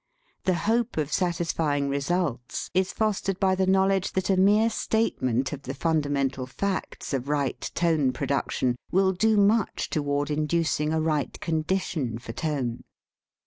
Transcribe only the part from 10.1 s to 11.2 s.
inducing a